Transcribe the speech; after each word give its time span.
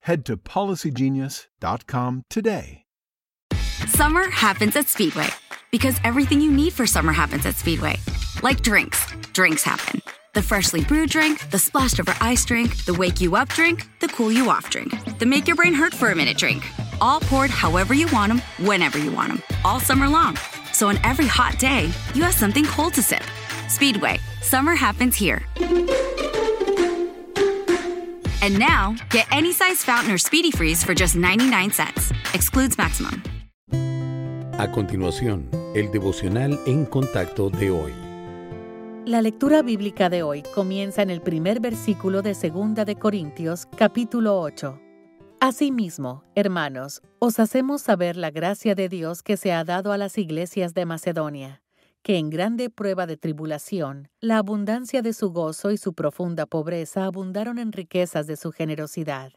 head 0.00 0.24
to 0.26 0.36
policygenius.com 0.36 2.24
today. 2.28 2.84
Summer 3.86 4.28
happens 4.30 4.76
at 4.76 4.88
Speedway 4.88 5.28
because 5.70 5.96
everything 6.04 6.40
you 6.40 6.50
need 6.50 6.72
for 6.72 6.86
summer 6.86 7.12
happens 7.12 7.46
at 7.46 7.54
Speedway. 7.54 7.96
Like 8.42 8.62
drinks, 8.62 9.06
drinks 9.32 9.62
happen. 9.62 10.00
The 10.34 10.42
freshly 10.42 10.84
brewed 10.84 11.10
drink, 11.10 11.50
the 11.50 11.58
splashed 11.58 11.98
over 11.98 12.14
ice 12.20 12.44
drink, 12.44 12.84
the 12.84 12.94
wake 12.94 13.20
you 13.20 13.34
up 13.34 13.48
drink, 13.48 13.88
the 14.00 14.08
cool 14.08 14.30
you 14.30 14.50
off 14.50 14.70
drink, 14.70 14.92
the 15.18 15.26
make 15.26 15.46
your 15.46 15.56
brain 15.56 15.74
hurt 15.74 15.94
for 15.94 16.10
a 16.10 16.14
minute 16.14 16.36
drink. 16.36 16.64
All 17.00 17.20
poured 17.20 17.50
however 17.50 17.94
you 17.94 18.08
want 18.12 18.32
them, 18.32 18.42
whenever 18.66 18.98
you 18.98 19.10
want 19.12 19.28
them, 19.28 19.42
all 19.64 19.80
summer 19.80 20.08
long. 20.08 20.36
So 20.72 20.88
on 20.88 20.98
every 21.04 21.26
hot 21.26 21.58
day, 21.58 21.90
you 22.14 22.22
have 22.22 22.34
something 22.34 22.64
cold 22.66 22.94
to 22.94 23.02
sip. 23.02 23.24
Speedway, 23.68 24.18
summer 24.42 24.74
happens 24.74 25.16
here. 25.16 25.42
And 28.40 28.58
now, 28.58 28.94
get 29.10 29.26
any 29.30 29.52
size 29.52 29.84
fountain 29.84 30.12
or 30.12 30.18
speedy 30.18 30.50
freeze 30.50 30.84
for 30.84 30.94
just 30.94 31.16
99 31.16 31.70
cents. 31.70 32.12
Excludes 32.34 32.78
maximum. 32.78 33.22
A 34.58 34.70
continuación, 34.72 35.48
el 35.74 35.90
devocional 35.92 36.58
en 36.66 36.84
contacto 36.84 37.48
de 37.48 37.70
hoy. 37.70 37.92
La 39.06 39.22
lectura 39.22 39.62
bíblica 39.62 40.10
de 40.10 40.22
hoy 40.22 40.42
comienza 40.54 41.00
en 41.00 41.10
el 41.10 41.22
primer 41.22 41.60
versículo 41.60 42.22
de 42.22 42.34
2 42.34 42.84
de 42.84 42.96
Corintios, 42.96 43.66
capítulo 43.76 44.38
8. 44.40 44.78
Asimismo, 45.40 46.24
hermanos, 46.34 47.00
os 47.20 47.38
hacemos 47.38 47.80
saber 47.80 48.16
la 48.16 48.30
gracia 48.30 48.74
de 48.74 48.88
Dios 48.88 49.22
que 49.22 49.36
se 49.36 49.52
ha 49.52 49.62
dado 49.64 49.92
a 49.92 49.96
las 49.96 50.18
iglesias 50.18 50.74
de 50.74 50.84
Macedonia, 50.84 51.62
que 52.02 52.18
en 52.18 52.30
grande 52.30 52.70
prueba 52.70 53.06
de 53.06 53.16
tribulación, 53.16 54.08
la 54.20 54.38
abundancia 54.38 55.02
de 55.02 55.12
su 55.12 55.30
gozo 55.30 55.70
y 55.70 55.76
su 55.78 55.92
profunda 55.92 56.46
pobreza 56.46 57.04
abundaron 57.04 57.58
en 57.58 57.72
riquezas 57.72 58.26
de 58.26 58.36
su 58.36 58.52
generosidad. 58.52 59.32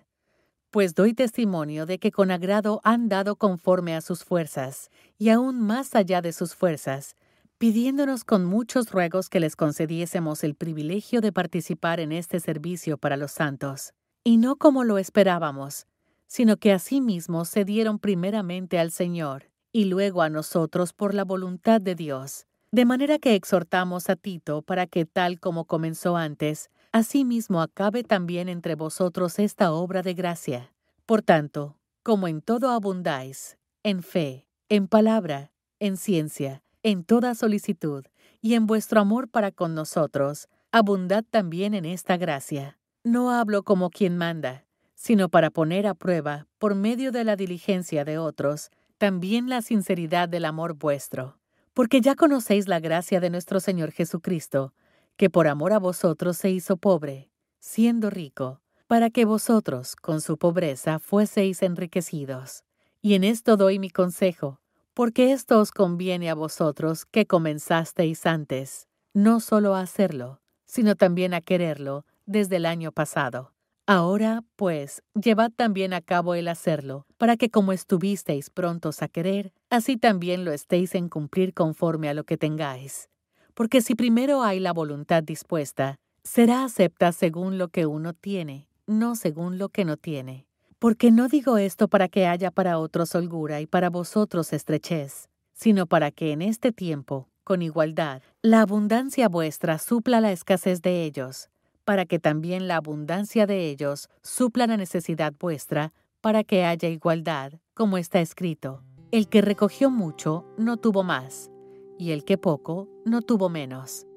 Pues 0.69 0.95
doy 0.95 1.13
testimonio 1.13 1.85
de 1.85 1.99
que 1.99 2.11
con 2.11 2.31
agrado 2.31 2.79
han 2.83 3.09
dado 3.09 3.35
conforme 3.35 3.95
a 3.95 4.01
sus 4.01 4.23
fuerzas, 4.23 4.89
y 5.17 5.29
aún 5.29 5.59
más 5.59 5.95
allá 5.95 6.21
de 6.21 6.31
sus 6.31 6.55
fuerzas, 6.55 7.15
pidiéndonos 7.57 8.23
con 8.23 8.45
muchos 8.45 8.89
ruegos 8.89 9.27
que 9.29 9.39
les 9.39 9.55
concediésemos 9.55 10.43
el 10.43 10.55
privilegio 10.55 11.21
de 11.21 11.31
participar 11.33 11.99
en 11.99 12.11
este 12.11 12.39
servicio 12.39 12.97
para 12.97 13.17
los 13.17 13.31
santos, 13.33 13.93
y 14.23 14.37
no 14.37 14.55
como 14.55 14.83
lo 14.83 14.97
esperábamos, 14.97 15.87
sino 16.27 16.55
que 16.55 16.71
asimismo 16.71 17.43
se 17.43 17.65
dieron 17.65 17.99
primeramente 17.99 18.79
al 18.79 18.91
Señor 18.91 19.51
y 19.73 19.85
luego 19.85 20.21
a 20.21 20.29
nosotros 20.29 20.93
por 20.93 21.13
la 21.13 21.25
voluntad 21.25 21.81
de 21.81 21.95
Dios. 21.95 22.47
De 22.73 22.85
manera 22.85 23.19
que 23.19 23.35
exhortamos 23.35 24.09
a 24.09 24.15
Tito 24.15 24.61
para 24.61 24.87
que 24.87 25.05
tal 25.05 25.41
como 25.41 25.65
comenzó 25.65 26.15
antes, 26.15 26.69
asimismo 26.93 27.61
acabe 27.61 28.05
también 28.05 28.47
entre 28.47 28.75
vosotros 28.75 29.39
esta 29.39 29.73
obra 29.73 30.01
de 30.01 30.13
gracia. 30.13 30.73
Por 31.05 31.21
tanto, 31.21 31.77
como 32.01 32.29
en 32.29 32.41
todo 32.41 32.69
abundáis, 32.69 33.57
en 33.83 34.03
fe, 34.03 34.47
en 34.69 34.87
palabra, 34.87 35.51
en 35.79 35.97
ciencia, 35.97 36.63
en 36.81 37.03
toda 37.03 37.35
solicitud, 37.35 38.05
y 38.39 38.53
en 38.53 38.67
vuestro 38.67 39.01
amor 39.01 39.27
para 39.27 39.51
con 39.51 39.75
nosotros, 39.75 40.47
abundad 40.71 41.25
también 41.29 41.73
en 41.73 41.83
esta 41.83 42.15
gracia. 42.15 42.79
No 43.03 43.31
hablo 43.31 43.63
como 43.63 43.89
quien 43.89 44.15
manda, 44.15 44.65
sino 44.95 45.27
para 45.27 45.49
poner 45.49 45.87
a 45.87 45.93
prueba, 45.93 46.47
por 46.57 46.75
medio 46.75 47.11
de 47.11 47.25
la 47.25 47.35
diligencia 47.35 48.05
de 48.05 48.17
otros, 48.17 48.71
también 48.97 49.49
la 49.49 49.61
sinceridad 49.61 50.29
del 50.29 50.45
amor 50.45 50.75
vuestro. 50.75 51.40
Porque 51.73 52.01
ya 52.01 52.15
conocéis 52.15 52.67
la 52.67 52.79
gracia 52.79 53.19
de 53.19 53.29
nuestro 53.29 53.59
Señor 53.59 53.91
Jesucristo, 53.91 54.73
que 55.15 55.29
por 55.29 55.47
amor 55.47 55.73
a 55.73 55.79
vosotros 55.79 56.37
se 56.37 56.49
hizo 56.49 56.77
pobre, 56.77 57.29
siendo 57.59 58.09
rico, 58.09 58.61
para 58.87 59.09
que 59.09 59.23
vosotros, 59.23 59.95
con 59.95 60.19
su 60.19 60.37
pobreza, 60.37 60.99
fueseis 60.99 61.61
enriquecidos. 61.61 62.63
Y 63.01 63.13
en 63.13 63.23
esto 63.23 63.55
doy 63.55 63.79
mi 63.79 63.89
consejo, 63.89 64.59
porque 64.93 65.31
esto 65.31 65.59
os 65.59 65.71
conviene 65.71 66.29
a 66.29 66.35
vosotros 66.35 67.05
que 67.05 67.25
comenzasteis 67.25 68.25
antes, 68.25 68.89
no 69.13 69.39
solo 69.39 69.75
a 69.75 69.81
hacerlo, 69.81 70.41
sino 70.65 70.95
también 70.95 71.33
a 71.33 71.41
quererlo 71.41 72.05
desde 72.25 72.57
el 72.57 72.65
año 72.65 72.91
pasado. 72.91 73.53
Ahora, 73.93 74.45
pues, 74.55 75.03
llevad 75.21 75.51
también 75.53 75.91
a 75.91 75.99
cabo 75.99 76.33
el 76.33 76.47
hacerlo, 76.47 77.05
para 77.17 77.35
que 77.35 77.49
como 77.49 77.73
estuvisteis 77.73 78.49
prontos 78.49 79.01
a 79.01 79.09
querer, 79.09 79.51
así 79.69 79.97
también 79.97 80.45
lo 80.45 80.53
estéis 80.53 80.95
en 80.95 81.09
cumplir 81.09 81.53
conforme 81.53 82.07
a 82.07 82.13
lo 82.13 82.23
que 82.23 82.37
tengáis. 82.37 83.09
Porque 83.53 83.81
si 83.81 83.95
primero 83.95 84.43
hay 84.43 84.61
la 84.61 84.71
voluntad 84.71 85.23
dispuesta, 85.23 85.97
será 86.23 86.63
acepta 86.63 87.11
según 87.11 87.57
lo 87.57 87.67
que 87.67 87.85
uno 87.85 88.13
tiene, 88.13 88.69
no 88.87 89.15
según 89.15 89.57
lo 89.57 89.67
que 89.67 89.83
no 89.83 89.97
tiene. 89.97 90.45
Porque 90.79 91.11
no 91.11 91.27
digo 91.27 91.57
esto 91.57 91.89
para 91.89 92.07
que 92.07 92.27
haya 92.27 92.49
para 92.49 92.79
otros 92.79 93.13
holgura 93.13 93.59
y 93.59 93.67
para 93.67 93.89
vosotros 93.89 94.53
estrechez, 94.53 95.27
sino 95.51 95.85
para 95.85 96.11
que 96.11 96.31
en 96.31 96.41
este 96.41 96.71
tiempo, 96.71 97.27
con 97.43 97.61
igualdad, 97.61 98.21
la 98.41 98.61
abundancia 98.61 99.27
vuestra 99.27 99.79
supla 99.79 100.21
la 100.21 100.31
escasez 100.31 100.81
de 100.81 101.03
ellos 101.03 101.49
para 101.91 102.05
que 102.05 102.19
también 102.19 102.69
la 102.69 102.77
abundancia 102.77 103.45
de 103.45 103.69
ellos 103.69 104.07
supla 104.21 104.65
la 104.65 104.77
necesidad 104.77 105.33
vuestra, 105.37 105.91
para 106.21 106.45
que 106.45 106.63
haya 106.63 106.87
igualdad, 106.87 107.59
como 107.73 107.97
está 107.97 108.21
escrito. 108.21 108.81
El 109.11 109.27
que 109.27 109.41
recogió 109.41 109.89
mucho 109.89 110.45
no 110.57 110.77
tuvo 110.77 111.03
más, 111.03 111.51
y 111.99 112.11
el 112.11 112.23
que 112.23 112.37
poco 112.37 112.87
no 113.03 113.21
tuvo 113.21 113.49
menos. 113.49 114.07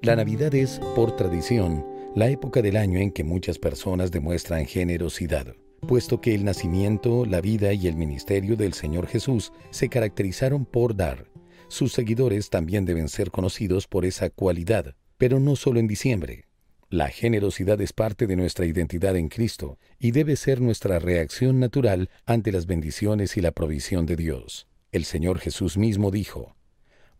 La 0.00 0.16
Navidad 0.16 0.54
es, 0.54 0.80
por 0.96 1.16
tradición, 1.16 1.84
la 2.14 2.30
época 2.30 2.62
del 2.62 2.78
año 2.78 2.98
en 2.98 3.10
que 3.10 3.24
muchas 3.24 3.58
personas 3.58 4.10
demuestran 4.10 4.64
generosidad, 4.64 5.54
puesto 5.86 6.22
que 6.22 6.34
el 6.34 6.46
nacimiento, 6.46 7.26
la 7.26 7.42
vida 7.42 7.74
y 7.74 7.88
el 7.88 7.96
ministerio 7.96 8.56
del 8.56 8.72
Señor 8.72 9.06
Jesús 9.06 9.52
se 9.68 9.90
caracterizaron 9.90 10.64
por 10.64 10.96
dar. 10.96 11.26
Sus 11.68 11.92
seguidores 11.92 12.48
también 12.48 12.86
deben 12.86 13.10
ser 13.10 13.30
conocidos 13.30 13.86
por 13.86 14.06
esa 14.06 14.30
cualidad, 14.30 14.94
pero 15.18 15.40
no 15.40 15.56
solo 15.56 15.78
en 15.78 15.88
diciembre. 15.88 16.47
La 16.90 17.10
generosidad 17.10 17.78
es 17.82 17.92
parte 17.92 18.26
de 18.26 18.34
nuestra 18.34 18.64
identidad 18.64 19.14
en 19.14 19.28
Cristo 19.28 19.78
y 19.98 20.12
debe 20.12 20.36
ser 20.36 20.62
nuestra 20.62 20.98
reacción 20.98 21.60
natural 21.60 22.08
ante 22.24 22.50
las 22.50 22.64
bendiciones 22.64 23.36
y 23.36 23.42
la 23.42 23.52
provisión 23.52 24.06
de 24.06 24.16
Dios. 24.16 24.66
El 24.90 25.04
Señor 25.04 25.38
Jesús 25.38 25.76
mismo 25.76 26.10
dijo, 26.10 26.56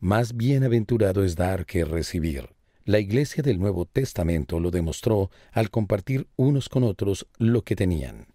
Más 0.01 0.35
bienaventurado 0.39 1.23
es 1.23 1.37
dar 1.37 1.67
que 1.67 1.85
recibir. 1.85 2.49
La 2.87 2.99
Iglesia 2.99 3.43
del 3.43 3.61
Nuevo 3.61 3.85
Testamento 3.85 4.59
lo 4.59 4.71
demostró 4.71 5.31
al 5.53 5.69
compartir 5.69 6.29
unos 6.37 6.71
con 6.71 6.83
otros 6.83 7.27
lo 7.37 7.61
que 7.61 7.77
tenían. 7.77 8.29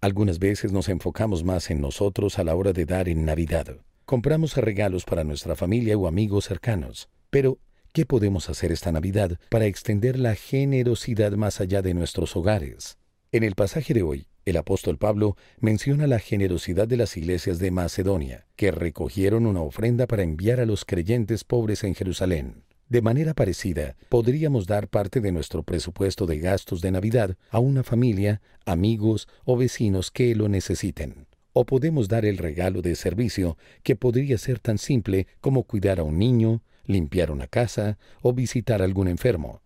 Algunas 0.00 0.38
veces 0.38 0.70
nos 0.70 0.88
enfocamos 0.88 1.42
más 1.42 1.68
en 1.72 1.80
nosotros 1.80 2.38
a 2.38 2.44
la 2.44 2.54
hora 2.54 2.72
de 2.72 2.86
dar 2.86 3.08
en 3.08 3.24
Navidad. 3.24 3.78
Compramos 4.04 4.56
regalos 4.56 5.04
para 5.04 5.24
nuestra 5.24 5.56
familia 5.56 5.98
o 5.98 6.06
amigos 6.06 6.44
cercanos, 6.44 7.08
pero 7.28 7.58
¿Qué 7.96 8.04
podemos 8.04 8.50
hacer 8.50 8.72
esta 8.72 8.92
Navidad 8.92 9.38
para 9.48 9.64
extender 9.64 10.18
la 10.18 10.34
generosidad 10.34 11.32
más 11.32 11.62
allá 11.62 11.80
de 11.80 11.94
nuestros 11.94 12.36
hogares? 12.36 12.98
En 13.32 13.42
el 13.42 13.54
pasaje 13.54 13.94
de 13.94 14.02
hoy, 14.02 14.26
el 14.44 14.58
apóstol 14.58 14.98
Pablo 14.98 15.34
menciona 15.60 16.06
la 16.06 16.18
generosidad 16.18 16.86
de 16.86 16.98
las 16.98 17.16
iglesias 17.16 17.58
de 17.58 17.70
Macedonia, 17.70 18.44
que 18.54 18.70
recogieron 18.70 19.46
una 19.46 19.62
ofrenda 19.62 20.06
para 20.06 20.24
enviar 20.24 20.60
a 20.60 20.66
los 20.66 20.84
creyentes 20.84 21.42
pobres 21.42 21.84
en 21.84 21.94
Jerusalén. 21.94 22.64
De 22.90 23.00
manera 23.00 23.32
parecida, 23.32 23.96
podríamos 24.10 24.66
dar 24.66 24.88
parte 24.88 25.22
de 25.22 25.32
nuestro 25.32 25.62
presupuesto 25.62 26.26
de 26.26 26.38
gastos 26.38 26.82
de 26.82 26.90
Navidad 26.90 27.38
a 27.48 27.60
una 27.60 27.82
familia, 27.82 28.42
amigos 28.66 29.26
o 29.46 29.56
vecinos 29.56 30.10
que 30.10 30.34
lo 30.34 30.50
necesiten. 30.50 31.28
O 31.54 31.64
podemos 31.64 32.08
dar 32.08 32.26
el 32.26 32.36
regalo 32.36 32.82
de 32.82 32.94
servicio 32.94 33.56
que 33.82 33.96
podría 33.96 34.36
ser 34.36 34.58
tan 34.58 34.76
simple 34.76 35.26
como 35.40 35.62
cuidar 35.62 35.98
a 35.98 36.02
un 36.02 36.18
niño, 36.18 36.60
limpiar 36.86 37.30
una 37.30 37.46
casa 37.46 37.98
o 38.22 38.32
visitar 38.32 38.80
a 38.80 38.84
algún 38.84 39.08
enfermo. 39.08 39.60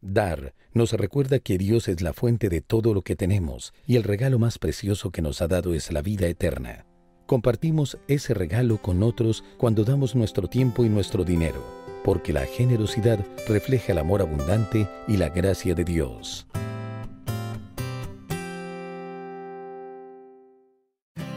Dar 0.00 0.54
nos 0.72 0.92
recuerda 0.92 1.38
que 1.38 1.56
Dios 1.56 1.88
es 1.88 2.02
la 2.02 2.12
fuente 2.12 2.48
de 2.48 2.60
todo 2.60 2.92
lo 2.92 3.02
que 3.02 3.16
tenemos 3.16 3.72
y 3.86 3.96
el 3.96 4.02
regalo 4.02 4.38
más 4.38 4.58
precioso 4.58 5.10
que 5.10 5.22
nos 5.22 5.40
ha 5.40 5.48
dado 5.48 5.72
es 5.72 5.92
la 5.92 6.02
vida 6.02 6.26
eterna. 6.26 6.84
Compartimos 7.26 7.96
ese 8.06 8.34
regalo 8.34 8.82
con 8.82 9.02
otros 9.02 9.44
cuando 9.56 9.84
damos 9.84 10.14
nuestro 10.14 10.48
tiempo 10.48 10.84
y 10.84 10.90
nuestro 10.90 11.24
dinero, 11.24 11.64
porque 12.04 12.34
la 12.34 12.44
generosidad 12.44 13.24
refleja 13.48 13.92
el 13.92 13.98
amor 13.98 14.20
abundante 14.20 14.88
y 15.08 15.16
la 15.16 15.30
gracia 15.30 15.74
de 15.74 15.84
Dios. 15.84 16.46